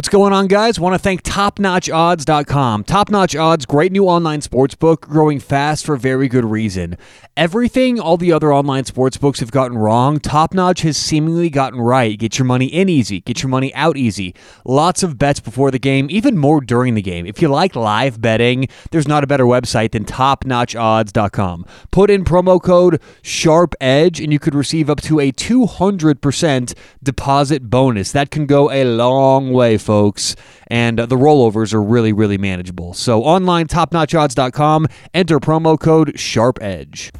What's 0.00 0.08
going 0.08 0.32
on, 0.32 0.46
guys? 0.46 0.80
Want 0.80 0.94
to 0.94 0.98
thank 0.98 1.22
TopNotchOdds.com. 1.24 2.84
Top 2.84 3.10
Notch 3.10 3.36
Odds, 3.36 3.66
great 3.66 3.92
new 3.92 4.06
online 4.06 4.40
sportsbook, 4.40 5.02
growing 5.02 5.38
fast 5.38 5.84
for 5.84 5.94
very 5.98 6.26
good 6.26 6.46
reason. 6.46 6.96
Everything 7.36 8.00
all 8.00 8.16
the 8.16 8.32
other 8.32 8.50
online 8.50 8.84
sportsbooks 8.84 9.40
have 9.40 9.50
gotten 9.50 9.76
wrong, 9.76 10.18
Top 10.18 10.54
Notch 10.54 10.80
has 10.80 10.96
seemingly 10.96 11.50
gotten 11.50 11.82
right. 11.82 12.18
Get 12.18 12.38
your 12.38 12.46
money 12.46 12.64
in 12.64 12.88
easy, 12.88 13.20
get 13.20 13.42
your 13.42 13.50
money 13.50 13.74
out 13.74 13.98
easy. 13.98 14.34
Lots 14.64 15.02
of 15.02 15.18
bets 15.18 15.38
before 15.38 15.70
the 15.70 15.78
game, 15.78 16.06
even 16.08 16.38
more 16.38 16.62
during 16.62 16.94
the 16.94 17.02
game. 17.02 17.26
If 17.26 17.42
you 17.42 17.48
like 17.48 17.76
live 17.76 18.22
betting, 18.22 18.68
there's 18.92 19.06
not 19.06 19.22
a 19.22 19.26
better 19.26 19.44
website 19.44 19.92
than 19.92 20.06
TopNotchOdds.com. 20.06 21.66
Put 21.90 22.08
in 22.08 22.24
promo 22.24 22.62
code 22.62 23.02
SHARPEDGE 23.20 24.20
and 24.20 24.32
you 24.32 24.38
could 24.38 24.54
receive 24.54 24.88
up 24.88 25.02
to 25.02 25.20
a 25.20 25.30
200% 25.30 26.74
deposit 27.02 27.68
bonus. 27.68 28.12
That 28.12 28.30
can 28.30 28.46
go 28.46 28.70
a 28.70 28.84
long 28.84 29.52
way, 29.52 29.76
folks. 29.76 29.89
Folks, 29.90 30.36
and 30.68 31.00
uh, 31.00 31.06
the 31.06 31.16
rollovers 31.16 31.74
are 31.74 31.82
really, 31.82 32.12
really 32.12 32.38
manageable. 32.38 32.94
So 32.94 33.24
online, 33.24 33.66
topnotchodds.com, 33.66 34.86
enter 35.12 35.40
promo 35.40 35.80
code 35.80 36.16
SHARPEDGE. 36.16 37.10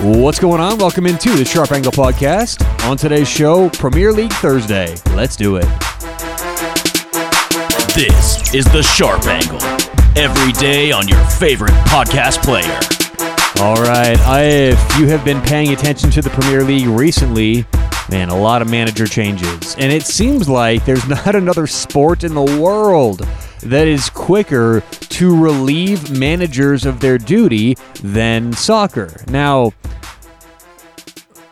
What's 0.00 0.40
going 0.40 0.60
on? 0.60 0.78
Welcome 0.78 1.06
into 1.06 1.30
the 1.36 1.44
Sharp 1.44 1.70
Angle 1.70 1.92
Podcast. 1.92 2.66
On 2.90 2.96
today's 2.96 3.28
show, 3.28 3.70
Premier 3.70 4.10
League 4.12 4.32
Thursday. 4.32 4.96
Let's 5.14 5.36
do 5.36 5.54
it. 5.54 5.66
This 7.94 8.52
is 8.52 8.64
the 8.64 8.82
Sharp 8.82 9.24
Angle. 9.28 9.62
Every 10.20 10.52
day 10.54 10.90
on 10.90 11.06
your 11.06 11.24
favorite 11.26 11.74
podcast 11.86 12.42
player. 12.42 12.80
All 13.64 13.76
right. 13.76 14.18
I, 14.26 14.42
if 14.42 14.98
you 14.98 15.06
have 15.06 15.24
been 15.24 15.40
paying 15.42 15.72
attention 15.72 16.10
to 16.10 16.20
the 16.20 16.30
Premier 16.30 16.64
League 16.64 16.88
recently, 16.88 17.64
man, 18.08 18.28
a 18.28 18.36
lot 18.36 18.62
of 18.62 18.70
manager 18.70 19.06
changes. 19.06 19.74
And 19.76 19.92
it 19.92 20.04
seems 20.04 20.48
like 20.48 20.84
there's 20.84 21.06
not 21.08 21.34
another 21.34 21.66
sport 21.66 22.24
in 22.24 22.34
the 22.34 22.58
world 22.60 23.20
that 23.62 23.88
is 23.88 24.10
quicker 24.10 24.82
to 24.90 25.42
relieve 25.42 26.16
managers 26.16 26.84
of 26.84 27.00
their 27.00 27.18
duty 27.18 27.76
than 28.02 28.52
soccer. 28.52 29.24
Now, 29.28 29.72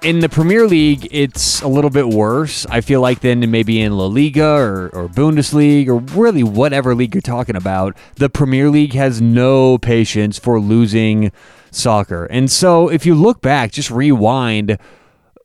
in 0.03 0.19
the 0.19 0.29
Premier 0.29 0.67
League, 0.67 1.07
it's 1.13 1.63
a 1.63 1.69
little 1.69 1.91
bit 1.91 2.09
worse. 2.09 2.67
I 2.67 2.81
feel 2.81 3.01
like 3.01 3.21
than 3.21 3.49
maybe 3.51 3.81
in 3.81 3.97
La 3.97 4.07
Liga 4.07 4.45
or, 4.45 4.89
or 4.93 5.09
Bundesliga 5.09 5.89
or 5.89 5.99
really 6.21 6.43
whatever 6.43 6.95
league 6.95 7.15
you're 7.15 7.23
talking 7.23 7.55
about. 7.55 7.97
The 8.17 8.29
Premier 8.29 8.69
League 8.69 8.95
has 8.95 9.21
no 9.21 9.79
patience 9.79 10.39
for 10.39 10.59
losing 10.59 11.31
soccer. 11.71 12.27
And 12.27 12.51
so 12.51 12.89
if 12.89 13.07
you 13.07 13.15
look 13.15 13.41
back, 13.41 13.71
just 13.71 13.91
rewind 13.91 14.77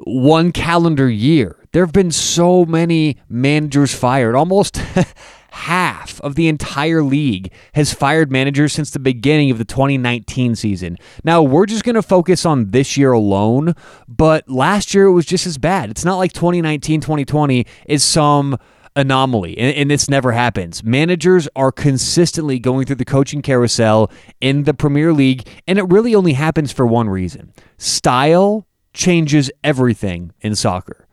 one 0.01 0.51
calendar 0.51 1.09
year, 1.09 1.65
there 1.71 1.83
have 1.85 1.93
been 1.93 2.11
so 2.11 2.65
many 2.65 3.17
managers 3.29 3.93
fired, 3.93 4.35
almost 4.35 4.77
half 5.51 6.21
of 6.21 6.35
the 6.35 6.47
entire 6.47 7.01
league 7.03 7.51
has 7.73 7.93
fired 7.93 8.31
managers 8.31 8.73
since 8.73 8.91
the 8.91 8.99
beginning 8.99 9.49
of 9.49 9.57
the 9.57 9.65
2019 9.65 10.55
season. 10.55 10.97
Now, 11.23 11.41
we're 11.41 11.65
just 11.65 11.83
going 11.83 11.95
to 11.95 12.01
focus 12.01 12.45
on 12.45 12.71
this 12.71 12.95
year 12.95 13.11
alone, 13.11 13.73
but 14.07 14.47
last 14.49 14.93
year 14.93 15.05
it 15.05 15.13
was 15.13 15.25
just 15.25 15.47
as 15.47 15.57
bad. 15.57 15.89
It's 15.89 16.05
not 16.05 16.17
like 16.17 16.33
2019 16.33 17.01
2020 17.01 17.65
is 17.87 18.03
some 18.03 18.57
anomaly, 18.95 19.57
and, 19.57 19.75
and, 19.75 19.91
this 19.91 20.09
never 20.09 20.31
happens. 20.31 20.83
Managers 20.83 21.47
are 21.55 21.71
consistently 21.71 22.57
going 22.57 22.85
through 22.87 22.95
the 22.95 23.05
coaching 23.05 23.43
carousel 23.43 24.11
in 24.41 24.63
the 24.63 24.73
Premier 24.73 25.13
League, 25.13 25.47
and 25.67 25.77
it 25.77 25.83
really 25.83 26.15
only 26.15 26.33
happens 26.33 26.71
for 26.71 26.85
one 26.85 27.07
reason 27.07 27.53
style 27.77 28.67
changes 28.97 29.49
everything 29.63 30.33
in 30.41 30.55
soccer 30.55 31.07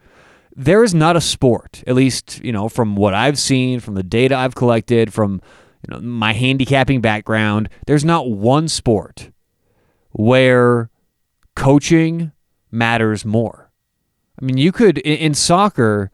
there 0.56 0.84
is 0.84 0.94
not 0.94 1.16
a 1.16 1.20
sport, 1.20 1.82
at 1.86 1.94
least, 1.94 2.40
you 2.44 2.52
know, 2.52 2.68
from 2.68 2.94
what 2.96 3.14
I've 3.14 3.38
seen, 3.38 3.80
from 3.80 3.94
the 3.94 4.02
data 4.02 4.36
I've 4.36 4.54
collected, 4.54 5.12
from 5.12 5.40
you 5.86 5.94
know, 5.94 6.00
my 6.00 6.32
handicapping 6.32 7.00
background, 7.00 7.68
there's 7.86 8.04
not 8.04 8.30
one 8.30 8.68
sport 8.68 9.30
where 10.10 10.90
coaching 11.56 12.32
matters 12.70 13.24
more. 13.24 13.70
I 14.40 14.44
mean, 14.44 14.56
you 14.56 14.72
could, 14.72 14.98
in, 14.98 15.18
in 15.18 15.34
soccer, 15.34 16.10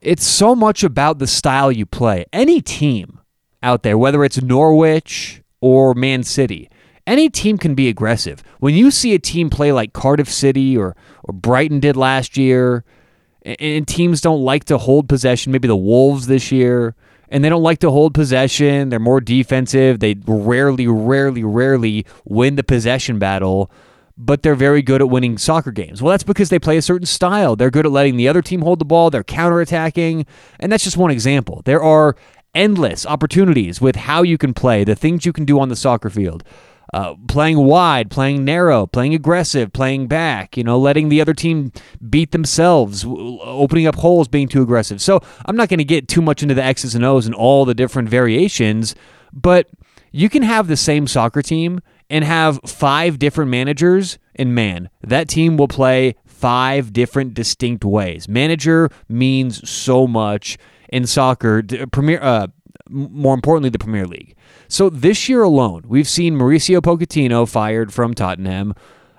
it's 0.00 0.26
so 0.26 0.54
much 0.54 0.82
about 0.82 1.18
the 1.18 1.26
style 1.26 1.70
you 1.70 1.86
play. 1.86 2.26
Any 2.32 2.60
team 2.60 3.20
out 3.62 3.84
there, 3.84 3.96
whether 3.96 4.24
it's 4.24 4.42
Norwich 4.42 5.42
or 5.60 5.94
Man 5.94 6.24
City, 6.24 6.68
any 7.06 7.28
team 7.28 7.58
can 7.58 7.74
be 7.74 7.88
aggressive. 7.88 8.42
When 8.60 8.74
you 8.74 8.90
see 8.90 9.14
a 9.14 9.18
team 9.18 9.50
play 9.50 9.72
like 9.72 9.92
Cardiff 9.92 10.30
City 10.30 10.76
or, 10.76 10.96
or 11.24 11.32
Brighton 11.32 11.80
did 11.80 11.96
last 11.96 12.36
year, 12.36 12.84
and 13.44 13.86
teams 13.86 14.20
don't 14.20 14.42
like 14.42 14.64
to 14.64 14.78
hold 14.78 15.08
possession. 15.08 15.52
Maybe 15.52 15.68
the 15.68 15.76
Wolves 15.76 16.26
this 16.26 16.52
year, 16.52 16.94
and 17.28 17.42
they 17.42 17.48
don't 17.48 17.62
like 17.62 17.78
to 17.80 17.90
hold 17.90 18.14
possession. 18.14 18.88
They're 18.88 19.00
more 19.00 19.20
defensive. 19.20 20.00
They 20.00 20.16
rarely, 20.26 20.86
rarely, 20.86 21.42
rarely 21.42 22.06
win 22.24 22.56
the 22.56 22.62
possession 22.62 23.18
battle, 23.18 23.70
but 24.16 24.42
they're 24.42 24.54
very 24.54 24.82
good 24.82 25.00
at 25.00 25.08
winning 25.08 25.38
soccer 25.38 25.72
games. 25.72 26.00
Well, 26.00 26.12
that's 26.12 26.22
because 26.22 26.50
they 26.50 26.58
play 26.58 26.76
a 26.76 26.82
certain 26.82 27.06
style. 27.06 27.56
They're 27.56 27.70
good 27.70 27.86
at 27.86 27.92
letting 27.92 28.16
the 28.16 28.28
other 28.28 28.42
team 28.42 28.62
hold 28.62 28.78
the 28.78 28.84
ball. 28.84 29.10
They're 29.10 29.24
counterattacking, 29.24 30.26
and 30.60 30.70
that's 30.70 30.84
just 30.84 30.96
one 30.96 31.10
example. 31.10 31.62
There 31.64 31.82
are 31.82 32.16
endless 32.54 33.06
opportunities 33.06 33.80
with 33.80 33.96
how 33.96 34.22
you 34.22 34.38
can 34.38 34.54
play, 34.54 34.84
the 34.84 34.94
things 34.94 35.24
you 35.26 35.32
can 35.32 35.46
do 35.46 35.58
on 35.58 35.68
the 35.68 35.76
soccer 35.76 36.10
field 36.10 36.44
uh, 36.92 37.14
playing 37.26 37.58
wide, 37.58 38.10
playing 38.10 38.44
narrow, 38.44 38.86
playing 38.86 39.14
aggressive, 39.14 39.72
playing 39.72 40.06
back, 40.06 40.56
you 40.56 40.64
know, 40.64 40.78
letting 40.78 41.08
the 41.08 41.20
other 41.20 41.32
team 41.32 41.72
beat 42.10 42.32
themselves, 42.32 43.04
opening 43.06 43.86
up 43.86 43.96
holes, 43.96 44.28
being 44.28 44.48
too 44.48 44.62
aggressive. 44.62 45.00
So 45.00 45.20
I'm 45.46 45.56
not 45.56 45.68
going 45.68 45.78
to 45.78 45.84
get 45.84 46.08
too 46.08 46.20
much 46.20 46.42
into 46.42 46.54
the 46.54 46.62
X's 46.62 46.94
and 46.94 47.04
O's 47.04 47.26
and 47.26 47.34
all 47.34 47.64
the 47.64 47.74
different 47.74 48.08
variations, 48.08 48.94
but 49.32 49.68
you 50.10 50.28
can 50.28 50.42
have 50.42 50.68
the 50.68 50.76
same 50.76 51.06
soccer 51.06 51.40
team 51.40 51.80
and 52.10 52.24
have 52.24 52.60
five 52.66 53.18
different 53.18 53.50
managers, 53.50 54.18
and 54.34 54.54
man, 54.54 54.90
that 55.00 55.28
team 55.28 55.56
will 55.56 55.68
play 55.68 56.14
five 56.26 56.92
different 56.92 57.32
distinct 57.32 57.86
ways. 57.86 58.28
Manager 58.28 58.90
means 59.08 59.66
so 59.68 60.06
much 60.06 60.58
in 60.90 61.06
soccer. 61.06 61.62
Premier, 61.90 62.20
uh, 62.20 62.48
more 62.92 63.34
importantly, 63.34 63.70
the 63.70 63.78
Premier 63.78 64.06
League. 64.06 64.34
So 64.68 64.88
this 64.88 65.28
year 65.28 65.42
alone, 65.42 65.84
we've 65.86 66.08
seen 66.08 66.34
Mauricio 66.34 66.80
Pochettino 66.80 67.48
fired 67.48 67.92
from 67.92 68.14
Tottenham. 68.14 68.74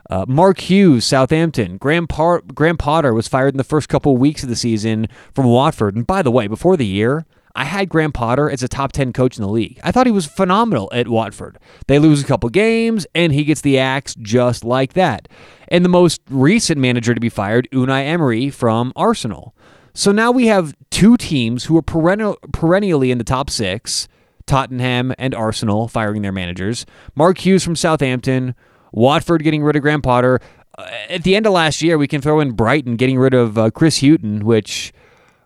Uh, 0.09 0.25
Mark 0.27 0.59
Hughes, 0.59 1.05
Southampton. 1.05 1.77
Graham, 1.77 2.07
Par- 2.07 2.41
Graham 2.53 2.77
Potter 2.77 3.13
was 3.13 3.27
fired 3.27 3.53
in 3.53 3.57
the 3.57 3.63
first 3.63 3.89
couple 3.89 4.13
of 4.13 4.19
weeks 4.19 4.43
of 4.43 4.49
the 4.49 4.55
season 4.55 5.07
from 5.33 5.45
Watford. 5.45 5.95
And 5.95 6.05
by 6.05 6.21
the 6.21 6.31
way, 6.31 6.47
before 6.47 6.77
the 6.77 6.85
year, 6.85 7.25
I 7.55 7.65
had 7.65 7.87
Graham 7.87 8.11
Potter 8.11 8.49
as 8.49 8.63
a 8.63 8.67
top 8.67 8.91
10 8.93 9.13
coach 9.13 9.37
in 9.37 9.43
the 9.43 9.49
league. 9.49 9.79
I 9.83 9.91
thought 9.91 10.07
he 10.07 10.11
was 10.11 10.25
phenomenal 10.25 10.89
at 10.91 11.07
Watford. 11.07 11.59
They 11.87 11.99
lose 11.99 12.23
a 12.23 12.25
couple 12.25 12.49
games, 12.49 13.05
and 13.13 13.31
he 13.31 13.43
gets 13.43 13.61
the 13.61 13.77
axe 13.77 14.15
just 14.15 14.63
like 14.63 14.93
that. 14.93 15.27
And 15.67 15.85
the 15.85 15.89
most 15.89 16.21
recent 16.29 16.79
manager 16.79 17.13
to 17.13 17.21
be 17.21 17.29
fired, 17.29 17.67
Unai 17.71 18.05
Emery 18.05 18.49
from 18.49 18.91
Arsenal. 18.95 19.55
So 19.93 20.11
now 20.11 20.31
we 20.31 20.47
have 20.47 20.73
two 20.89 21.17
teams 21.17 21.65
who 21.65 21.77
are 21.77 21.83
perennial, 21.83 22.37
perennially 22.51 23.11
in 23.11 23.19
the 23.19 23.23
top 23.23 23.49
six 23.49 24.07
Tottenham 24.45 25.13
and 25.17 25.35
Arsenal 25.35 25.87
firing 25.87 26.21
their 26.21 26.31
managers, 26.31 26.85
Mark 27.15 27.37
Hughes 27.37 27.63
from 27.63 27.75
Southampton, 27.75 28.55
Watford 28.91 29.43
getting 29.43 29.63
rid 29.63 29.75
of 29.75 29.81
Graham 29.81 30.01
Potter. 30.01 30.39
Uh, 30.77 30.89
at 31.09 31.23
the 31.23 31.35
end 31.35 31.45
of 31.45 31.53
last 31.53 31.81
year, 31.81 31.97
we 31.97 32.07
can 32.07 32.21
throw 32.21 32.39
in 32.39 32.51
Brighton 32.51 32.95
getting 32.95 33.17
rid 33.19 33.33
of 33.33 33.57
uh, 33.57 33.69
Chris 33.69 34.01
Hughton, 34.01 34.43
which, 34.43 34.91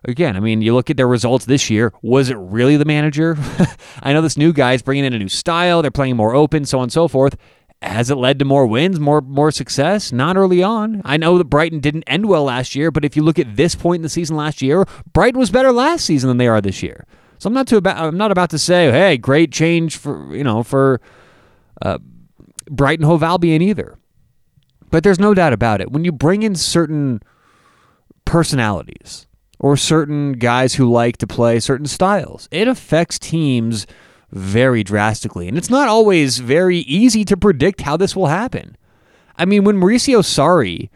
again, 0.04 0.36
I 0.36 0.40
mean, 0.40 0.62
you 0.62 0.74
look 0.74 0.88
at 0.88 0.96
their 0.96 1.06
results 1.06 1.44
this 1.44 1.68
year. 1.68 1.92
Was 2.02 2.30
it 2.30 2.36
really 2.38 2.76
the 2.76 2.86
manager? 2.86 3.36
I 4.02 4.12
know 4.14 4.22
this 4.22 4.38
new 4.38 4.52
guy's 4.52 4.82
bringing 4.82 5.04
in 5.04 5.12
a 5.12 5.18
new 5.18 5.28
style. 5.28 5.82
They're 5.82 5.90
playing 5.90 6.16
more 6.16 6.34
open, 6.34 6.64
so 6.64 6.78
on 6.78 6.84
and 6.84 6.92
so 6.92 7.06
forth. 7.06 7.36
Has 7.80 8.10
it 8.10 8.16
led 8.16 8.40
to 8.40 8.44
more 8.44 8.66
wins, 8.66 8.98
more 8.98 9.20
more 9.20 9.52
success? 9.52 10.10
Not 10.10 10.36
early 10.36 10.62
on. 10.62 11.00
I 11.04 11.16
know 11.16 11.38
that 11.38 11.44
Brighton 11.44 11.78
didn't 11.78 12.02
end 12.08 12.26
well 12.26 12.44
last 12.44 12.74
year, 12.74 12.90
but 12.90 13.04
if 13.04 13.16
you 13.16 13.22
look 13.22 13.38
at 13.38 13.54
this 13.54 13.76
point 13.76 14.00
in 14.00 14.02
the 14.02 14.08
season 14.08 14.36
last 14.36 14.60
year, 14.60 14.84
Brighton 15.12 15.38
was 15.38 15.50
better 15.50 15.70
last 15.70 16.04
season 16.04 16.26
than 16.28 16.38
they 16.38 16.48
are 16.48 16.60
this 16.60 16.82
year. 16.82 17.06
So 17.38 17.46
I'm 17.46 17.54
not 17.54 17.68
too 17.68 17.76
about. 17.76 17.96
I'm 17.96 18.16
not 18.16 18.32
about 18.32 18.50
to 18.50 18.58
say, 18.58 18.90
hey, 18.90 19.16
great 19.16 19.52
change 19.52 19.96
for 19.96 20.34
you 20.34 20.42
know 20.42 20.64
for 20.64 21.00
uh, 21.80 21.98
Brighton 22.68 23.04
Hove 23.06 23.22
Albion 23.22 23.62
either. 23.62 23.96
But 24.90 25.04
there's 25.04 25.20
no 25.20 25.32
doubt 25.34 25.52
about 25.52 25.80
it. 25.80 25.92
When 25.92 26.04
you 26.04 26.10
bring 26.10 26.42
in 26.42 26.56
certain 26.56 27.22
personalities 28.24 29.26
or 29.60 29.76
certain 29.76 30.32
guys 30.32 30.74
who 30.74 30.90
like 30.90 31.18
to 31.18 31.26
play 31.26 31.60
certain 31.60 31.86
styles, 31.86 32.48
it 32.50 32.66
affects 32.66 33.18
teams 33.20 33.86
very 34.30 34.84
drastically. 34.84 35.48
And 35.48 35.56
it's 35.56 35.70
not 35.70 35.88
always 35.88 36.38
very 36.38 36.78
easy 36.78 37.24
to 37.24 37.36
predict 37.36 37.82
how 37.82 37.96
this 37.96 38.14
will 38.14 38.26
happen. 38.26 38.76
I 39.36 39.44
mean, 39.44 39.64
when 39.64 39.76
Mauricio 39.76 40.20
Sarri 40.20 40.90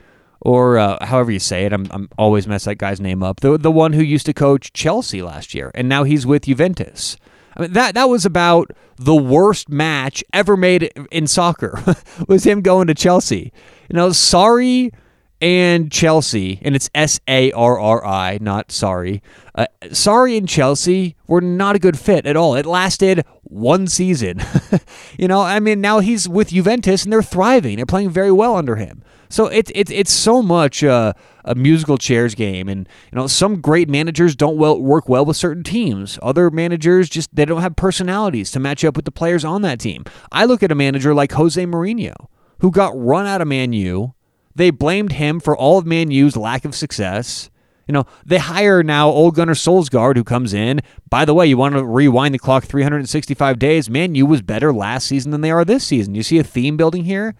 or 0.44 0.76
uh, 0.76 1.05
however 1.06 1.31
you 1.31 1.38
say 1.38 1.64
it. 1.64 1.73
I'm, 1.73 1.87
I'm 1.90 2.08
always 2.19 2.46
mess 2.46 2.64
that 2.64 2.76
guy's 2.76 3.00
name 3.00 3.23
up. 3.23 3.40
The 3.40 3.56
the 3.56 3.70
one 3.70 3.93
who 3.93 4.02
used 4.02 4.26
to 4.26 4.34
coach 4.34 4.73
Chelsea 4.73 5.23
last 5.23 5.55
year, 5.55 5.70
and 5.75 5.88
now 5.88 6.05
he's 6.05 6.26
with 6.26 6.44
Juventus. 6.44 7.17
I 7.56 7.62
mean 7.62 7.73
that 7.73 7.94
that 7.94 8.08
was 8.08 8.26
about 8.26 8.73
the 8.96 9.14
worst 9.14 9.69
match 9.69 10.25
ever 10.32 10.56
made 10.56 10.93
in 11.11 11.26
soccer. 11.26 11.81
was 12.29 12.44
him 12.44 12.61
going 12.61 12.88
to 12.88 12.94
Chelsea. 12.94 13.52
You 13.88 13.96
know, 13.96 14.08
Sarri 14.08 14.93
and 15.42 15.90
Chelsea, 15.90 16.60
and 16.62 16.76
it's 16.76 16.88
S 16.94 17.20
A 17.26 17.50
R 17.50 17.78
R 17.78 18.06
I, 18.06 18.38
not 18.40 18.70
sorry. 18.70 19.22
Uh, 19.56 19.66
sorry 19.90 20.36
and 20.36 20.48
Chelsea 20.48 21.16
were 21.26 21.40
not 21.40 21.74
a 21.74 21.80
good 21.80 21.98
fit 21.98 22.26
at 22.26 22.36
all. 22.36 22.54
It 22.54 22.64
lasted 22.64 23.26
one 23.42 23.88
season. 23.88 24.40
you 25.18 25.26
know, 25.26 25.42
I 25.42 25.58
mean, 25.58 25.80
now 25.80 25.98
he's 25.98 26.28
with 26.28 26.50
Juventus 26.50 27.02
and 27.02 27.12
they're 27.12 27.22
thriving. 27.22 27.76
They're 27.76 27.84
playing 27.84 28.10
very 28.10 28.30
well 28.30 28.54
under 28.54 28.76
him. 28.76 29.02
So 29.28 29.46
it's 29.46 29.72
it's 29.74 29.90
it's 29.90 30.12
so 30.12 30.42
much 30.42 30.84
uh, 30.84 31.14
a 31.44 31.54
musical 31.54 31.98
chairs 31.98 32.34
game, 32.34 32.68
and 32.68 32.88
you 33.10 33.16
know 33.16 33.26
some 33.26 33.60
great 33.60 33.88
managers 33.88 34.36
don't 34.36 34.58
well 34.58 34.80
work 34.80 35.08
well 35.08 35.24
with 35.24 35.36
certain 35.36 35.64
teams. 35.64 36.18
Other 36.22 36.50
managers 36.50 37.08
just 37.08 37.34
they 37.34 37.46
don't 37.46 37.62
have 37.62 37.74
personalities 37.74 38.52
to 38.52 38.60
match 38.60 38.84
up 38.84 38.94
with 38.94 39.06
the 39.06 39.10
players 39.10 39.44
on 39.44 39.62
that 39.62 39.80
team. 39.80 40.04
I 40.30 40.44
look 40.44 40.62
at 40.62 40.70
a 40.70 40.74
manager 40.76 41.14
like 41.14 41.32
Jose 41.32 41.64
Mourinho, 41.64 42.14
who 42.60 42.70
got 42.70 42.92
run 42.96 43.26
out 43.26 43.40
of 43.40 43.48
Man 43.48 43.72
U. 43.72 44.14
They 44.54 44.70
blamed 44.70 45.12
him 45.12 45.40
for 45.40 45.56
all 45.56 45.78
of 45.78 45.87
Man 45.87 46.10
U's 46.10 46.37
lack 46.37 46.64
of 46.64 46.75
success. 46.75 47.50
You 47.87 47.93
know, 47.93 48.06
they 48.25 48.38
hire 48.38 48.82
now 48.82 49.08
Ole 49.08 49.32
Gunnar 49.32 49.54
Solskjaer, 49.54 50.16
who 50.16 50.25
comes 50.25 50.54
in. 50.54 50.81
By 51.10 51.25
the 51.25 51.34
way, 51.34 51.46
you 51.46 51.56
want 51.56 51.75
to 51.75 51.84
rewind 51.84 52.34
the 52.34 52.38
clock 52.38 52.64
365 52.64 53.58
days. 53.58 53.90
Man 53.90 54.14
U 54.14 54.25
was 54.26 54.40
better 54.40 54.72
last 54.72 55.06
season 55.06 55.31
than 55.32 55.40
they 55.40 55.50
are 55.50 55.64
this 55.64 55.84
season. 55.84 56.14
You 56.14 56.22
see 56.22 56.38
a 56.38 56.44
theme 56.44 56.76
building 56.76 57.04
here? 57.04 57.34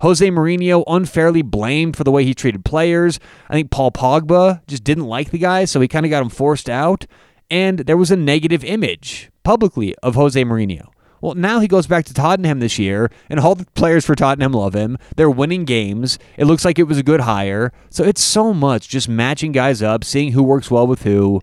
Jose 0.00 0.28
Mourinho 0.28 0.84
unfairly 0.86 1.42
blamed 1.42 1.96
for 1.96 2.04
the 2.04 2.10
way 2.10 2.24
he 2.24 2.34
treated 2.34 2.64
players. 2.64 3.20
I 3.48 3.54
think 3.54 3.70
Paul 3.70 3.92
Pogba 3.92 4.66
just 4.66 4.84
didn't 4.84 5.04
like 5.04 5.30
the 5.30 5.38
guy, 5.38 5.64
so 5.64 5.80
he 5.80 5.88
kind 5.88 6.04
of 6.04 6.10
got 6.10 6.22
him 6.22 6.28
forced 6.28 6.68
out. 6.68 7.06
And 7.48 7.80
there 7.80 7.96
was 7.96 8.10
a 8.10 8.16
negative 8.16 8.64
image 8.64 9.30
publicly 9.44 9.94
of 10.02 10.16
Jose 10.16 10.42
Mourinho. 10.42 10.88
Well, 11.24 11.34
now 11.34 11.58
he 11.58 11.68
goes 11.68 11.86
back 11.86 12.04
to 12.04 12.12
Tottenham 12.12 12.60
this 12.60 12.78
year, 12.78 13.10
and 13.30 13.40
all 13.40 13.54
the 13.54 13.64
players 13.74 14.04
for 14.04 14.14
Tottenham 14.14 14.52
love 14.52 14.74
him. 14.74 14.98
They're 15.16 15.30
winning 15.30 15.64
games. 15.64 16.18
It 16.36 16.44
looks 16.44 16.66
like 16.66 16.78
it 16.78 16.82
was 16.82 16.98
a 16.98 17.02
good 17.02 17.20
hire. 17.20 17.72
So 17.88 18.04
it's 18.04 18.20
so 18.20 18.52
much 18.52 18.90
just 18.90 19.08
matching 19.08 19.50
guys 19.50 19.80
up, 19.80 20.04
seeing 20.04 20.32
who 20.32 20.42
works 20.42 20.70
well 20.70 20.86
with 20.86 21.04
who. 21.04 21.40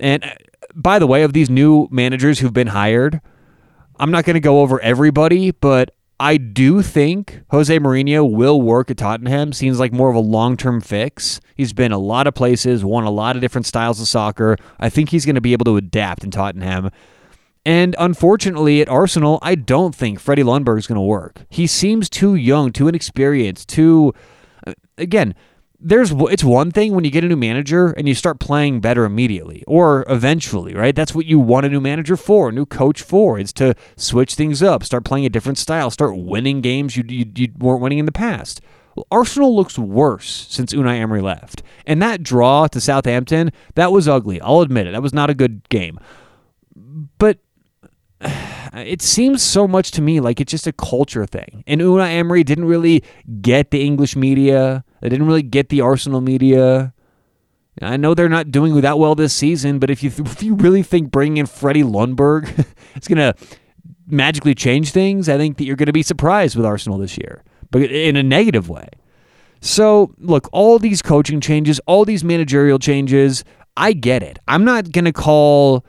And 0.00 0.24
uh, 0.24 0.30
by 0.74 0.98
the 0.98 1.06
way, 1.06 1.22
of 1.22 1.34
these 1.34 1.48
new 1.48 1.86
managers 1.88 2.40
who've 2.40 2.52
been 2.52 2.66
hired, 2.66 3.20
I'm 4.00 4.10
not 4.10 4.24
going 4.24 4.34
to 4.34 4.40
go 4.40 4.60
over 4.60 4.80
everybody, 4.80 5.52
but 5.52 5.94
I 6.18 6.36
do 6.36 6.82
think 6.82 7.42
Jose 7.52 7.78
Mourinho 7.78 8.28
will 8.28 8.60
work 8.60 8.90
at 8.90 8.96
Tottenham. 8.96 9.52
Seems 9.52 9.78
like 9.78 9.92
more 9.92 10.10
of 10.10 10.16
a 10.16 10.20
long 10.20 10.56
term 10.56 10.80
fix. 10.80 11.40
He's 11.54 11.72
been 11.72 11.92
a 11.92 11.98
lot 11.98 12.26
of 12.26 12.34
places, 12.34 12.84
won 12.84 13.04
a 13.04 13.10
lot 13.10 13.36
of 13.36 13.40
different 13.40 13.66
styles 13.66 14.00
of 14.00 14.08
soccer. 14.08 14.56
I 14.80 14.90
think 14.90 15.10
he's 15.10 15.24
going 15.24 15.36
to 15.36 15.40
be 15.40 15.52
able 15.52 15.66
to 15.66 15.76
adapt 15.76 16.24
in 16.24 16.32
Tottenham. 16.32 16.90
And 17.66 17.96
unfortunately, 17.98 18.80
at 18.80 18.88
Arsenal, 18.88 19.40
I 19.42 19.56
don't 19.56 19.92
think 19.92 20.20
Freddie 20.20 20.42
is 20.42 20.86
going 20.86 20.94
to 20.94 21.00
work. 21.00 21.42
He 21.48 21.66
seems 21.66 22.08
too 22.08 22.36
young, 22.36 22.70
too 22.70 22.86
inexperienced, 22.86 23.68
too. 23.68 24.14
Uh, 24.64 24.74
again, 24.96 25.34
there's 25.80 26.12
it's 26.12 26.44
one 26.44 26.70
thing 26.70 26.94
when 26.94 27.04
you 27.04 27.10
get 27.10 27.24
a 27.24 27.26
new 27.26 27.34
manager 27.34 27.88
and 27.88 28.06
you 28.06 28.14
start 28.14 28.38
playing 28.38 28.80
better 28.80 29.04
immediately 29.04 29.64
or 29.66 30.04
eventually, 30.08 30.74
right? 30.74 30.94
That's 30.94 31.12
what 31.12 31.26
you 31.26 31.40
want 31.40 31.66
a 31.66 31.68
new 31.68 31.80
manager 31.80 32.16
for, 32.16 32.50
a 32.50 32.52
new 32.52 32.66
coach 32.66 33.02
for. 33.02 33.36
It's 33.36 33.52
to 33.54 33.74
switch 33.96 34.36
things 34.36 34.62
up, 34.62 34.84
start 34.84 35.04
playing 35.04 35.26
a 35.26 35.28
different 35.28 35.58
style, 35.58 35.90
start 35.90 36.16
winning 36.16 36.60
games 36.60 36.96
you 36.96 37.02
you, 37.08 37.26
you 37.34 37.48
weren't 37.58 37.82
winning 37.82 37.98
in 37.98 38.06
the 38.06 38.12
past. 38.12 38.60
Well, 38.94 39.08
Arsenal 39.10 39.56
looks 39.56 39.76
worse 39.76 40.46
since 40.48 40.72
Unai 40.72 40.98
Emery 40.98 41.20
left, 41.20 41.64
and 41.84 42.00
that 42.00 42.22
draw 42.22 42.68
to 42.68 42.80
Southampton 42.80 43.50
that 43.74 43.90
was 43.90 44.06
ugly. 44.06 44.40
I'll 44.40 44.60
admit 44.60 44.86
it. 44.86 44.92
That 44.92 45.02
was 45.02 45.12
not 45.12 45.30
a 45.30 45.34
good 45.34 45.68
game, 45.68 45.98
but 47.18 47.40
it 48.74 49.02
seems 49.02 49.42
so 49.42 49.68
much 49.68 49.90
to 49.92 50.02
me 50.02 50.20
like 50.20 50.40
it's 50.40 50.50
just 50.50 50.66
a 50.66 50.72
culture 50.72 51.26
thing. 51.26 51.64
And 51.66 51.80
Unai 51.80 52.12
Emery 52.12 52.44
didn't 52.44 52.66
really 52.66 53.02
get 53.40 53.70
the 53.70 53.84
English 53.84 54.16
media. 54.16 54.84
They 55.00 55.08
didn't 55.08 55.26
really 55.26 55.42
get 55.42 55.68
the 55.68 55.80
Arsenal 55.80 56.20
media. 56.20 56.92
I 57.82 57.98
know 57.98 58.14
they're 58.14 58.28
not 58.28 58.50
doing 58.50 58.80
that 58.80 58.98
well 58.98 59.14
this 59.14 59.34
season, 59.34 59.78
but 59.78 59.90
if 59.90 60.02
you 60.02 60.10
if 60.18 60.42
you 60.42 60.54
really 60.54 60.82
think 60.82 61.10
bringing 61.10 61.38
in 61.38 61.46
Freddie 61.46 61.82
Ljungberg 61.82 62.66
is 62.96 63.08
going 63.08 63.18
to 63.18 63.34
magically 64.06 64.54
change 64.54 64.92
things, 64.92 65.28
I 65.28 65.36
think 65.36 65.58
that 65.58 65.64
you're 65.64 65.76
going 65.76 65.86
to 65.86 65.92
be 65.92 66.02
surprised 66.02 66.56
with 66.56 66.64
Arsenal 66.64 66.98
this 66.98 67.18
year, 67.18 67.42
but 67.70 67.82
in 67.82 68.16
a 68.16 68.22
negative 68.22 68.68
way. 68.68 68.88
So, 69.60 70.14
look, 70.18 70.48
all 70.52 70.78
these 70.78 71.02
coaching 71.02 71.40
changes, 71.40 71.80
all 71.86 72.04
these 72.04 72.22
managerial 72.22 72.78
changes, 72.78 73.42
I 73.76 73.94
get 73.94 74.22
it. 74.22 74.38
I'm 74.46 74.64
not 74.64 74.92
going 74.92 75.06
to 75.06 75.12
call 75.12 75.84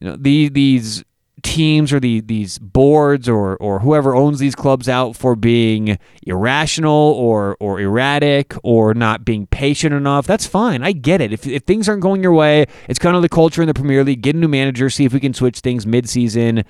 you 0.00 0.08
know, 0.08 0.16
the, 0.16 0.50
these 0.50 1.02
teams 1.42 1.92
or 1.92 2.00
the 2.00 2.20
these 2.20 2.58
boards 2.58 3.28
or 3.28 3.56
or 3.58 3.80
whoever 3.80 4.14
owns 4.14 4.38
these 4.38 4.54
clubs 4.54 4.88
out 4.88 5.14
for 5.14 5.36
being 5.36 5.98
irrational 6.22 7.12
or 7.12 7.56
or 7.60 7.78
erratic 7.78 8.54
or 8.62 8.94
not 8.94 9.24
being 9.24 9.46
patient 9.48 9.94
enough. 9.94 10.26
That's 10.26 10.46
fine. 10.46 10.82
I 10.82 10.92
get 10.92 11.20
it. 11.20 11.32
If 11.32 11.46
if 11.46 11.64
things 11.64 11.88
aren't 11.88 12.02
going 12.02 12.22
your 12.22 12.32
way, 12.32 12.66
it's 12.88 12.98
kind 12.98 13.16
of 13.16 13.22
the 13.22 13.28
culture 13.28 13.62
in 13.62 13.68
the 13.68 13.74
Premier 13.74 14.02
League. 14.02 14.22
Get 14.22 14.34
a 14.34 14.38
new 14.38 14.48
manager, 14.48 14.88
see 14.88 15.04
if 15.04 15.12
we 15.12 15.20
can 15.20 15.34
switch 15.34 15.60
things 15.60 15.86
mid-season. 15.86 16.64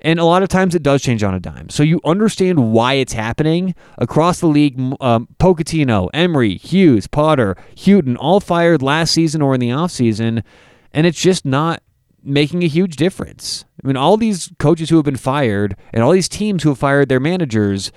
And 0.00 0.20
a 0.20 0.24
lot 0.24 0.44
of 0.44 0.48
times 0.48 0.76
it 0.76 0.84
does 0.84 1.02
change 1.02 1.24
on 1.24 1.34
a 1.34 1.40
dime. 1.40 1.70
So 1.70 1.82
you 1.82 2.00
understand 2.04 2.72
why 2.72 2.94
it's 2.94 3.14
happening 3.14 3.74
across 3.98 4.38
the 4.38 4.46
league. 4.46 4.78
Um, 5.00 5.26
Pochettino, 5.40 6.08
Emery, 6.14 6.56
Hughes, 6.56 7.08
Potter, 7.08 7.56
Hughton, 7.76 8.16
all 8.16 8.38
fired 8.38 8.80
last 8.80 9.12
season 9.12 9.42
or 9.42 9.54
in 9.54 9.60
the 9.60 9.70
offseason. 9.70 10.44
And 10.92 11.04
it's 11.04 11.20
just 11.20 11.44
not 11.44 11.82
making 12.22 12.62
a 12.62 12.68
huge 12.68 12.96
difference. 12.96 13.64
I 13.82 13.86
mean, 13.86 13.96
all 13.96 14.16
these 14.16 14.50
coaches 14.58 14.90
who 14.90 14.96
have 14.96 15.04
been 15.04 15.16
fired 15.16 15.76
and 15.92 16.02
all 16.02 16.12
these 16.12 16.28
teams 16.28 16.62
who 16.62 16.70
have 16.70 16.78
fired 16.78 17.08
their 17.08 17.20
managers, 17.20 17.92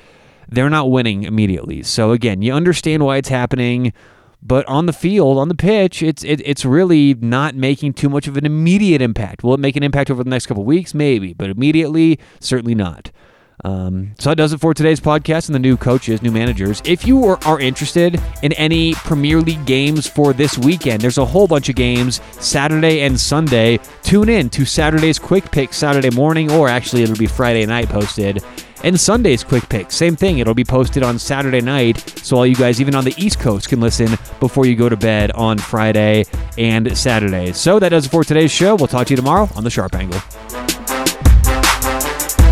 they're 0.47 0.69
not 0.69 0.91
winning 0.91 1.23
immediately. 1.23 1.83
So 1.83 2.12
again, 2.12 2.41
you 2.41 2.53
understand 2.53 3.03
why 3.03 3.18
it's 3.18 3.29
happening, 3.29 3.94
but 4.41 4.65
on 4.68 4.85
the 4.85 4.94
field, 4.94 5.38
on 5.38 5.47
the 5.47 5.56
pitch, 5.56 6.01
it's 6.01 6.23
it, 6.23 6.41
it's 6.45 6.65
really 6.65 7.13
not 7.15 7.56
making 7.56 7.94
too 7.94 8.09
much 8.09 8.27
of 8.27 8.38
an 8.38 8.45
immediate 8.45 9.01
impact. 9.01 9.44
Will 9.44 9.53
it 9.53 9.59
make 9.59 9.75
an 9.75 9.83
impact 9.83 10.09
over 10.09 10.23
the 10.23 10.29
next 10.29 10.47
couple 10.47 10.63
weeks? 10.63 10.94
Maybe, 10.94 11.33
but 11.33 11.50
immediately, 11.50 12.19
certainly 12.39 12.75
not. 12.75 13.12
Um, 13.63 14.15
so 14.17 14.29
that 14.29 14.35
does 14.35 14.53
it 14.53 14.59
for 14.59 14.73
today's 14.73 14.99
podcast 14.99 15.47
and 15.47 15.55
the 15.55 15.59
new 15.59 15.77
coaches, 15.77 16.21
new 16.21 16.31
managers. 16.31 16.81
If 16.83 17.05
you 17.05 17.23
are, 17.25 17.37
are, 17.45 17.59
interested 17.59 18.19
in 18.41 18.53
any 18.53 18.93
Premier 18.95 19.39
League 19.39 19.65
games 19.65 20.07
for 20.07 20.33
this 20.33 20.57
weekend, 20.57 21.01
there's 21.01 21.19
a 21.19 21.25
whole 21.25 21.47
bunch 21.47 21.69
of 21.69 21.75
games 21.75 22.21
Saturday 22.31 23.01
and 23.01 23.19
Sunday. 23.19 23.79
Tune 24.01 24.29
in 24.29 24.49
to 24.51 24.65
Saturday's 24.65 25.19
Quick 25.19 25.51
Pick 25.51 25.73
Saturday 25.73 26.09
morning, 26.09 26.51
or 26.51 26.67
actually 26.67 27.03
it'll 27.03 27.15
be 27.15 27.27
Friday 27.27 27.65
night 27.65 27.87
posted. 27.87 28.43
And 28.83 28.99
Sunday's 28.99 29.43
Quick 29.43 29.69
Pick, 29.69 29.91
same 29.91 30.15
thing. 30.15 30.39
It'll 30.39 30.55
be 30.55 30.63
posted 30.63 31.03
on 31.03 31.19
Saturday 31.19 31.61
night, 31.61 31.99
so 32.23 32.37
all 32.37 32.47
you 32.47 32.55
guys, 32.55 32.81
even 32.81 32.95
on 32.95 33.03
the 33.03 33.13
East 33.15 33.39
Coast, 33.39 33.69
can 33.69 33.79
listen 33.79 34.09
before 34.39 34.65
you 34.65 34.75
go 34.75 34.89
to 34.89 34.97
bed 34.97 35.31
on 35.33 35.59
Friday 35.59 36.25
and 36.57 36.97
Saturday. 36.97 37.51
So 37.51 37.77
that 37.77 37.89
does 37.89 38.07
it 38.07 38.09
for 38.09 38.23
today's 38.23 38.51
show. 38.51 38.75
We'll 38.75 38.87
talk 38.87 39.06
to 39.07 39.11
you 39.11 39.18
tomorrow 39.18 39.47
on 39.56 39.63
the 39.63 39.69
Sharp 39.69 39.94
Angle. 39.94 40.21